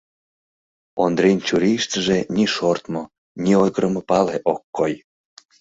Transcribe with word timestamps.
Ондрен 1.03 1.37
чурийыштыже 1.47 2.17
ни 2.35 2.45
шортмо, 2.53 3.03
ни 3.41 3.51
ойгырымо 3.63 4.01
пале 4.09 4.37
ок 4.53 4.61
кой. 4.77 4.93